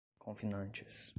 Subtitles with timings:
[0.19, 1.09] confinantes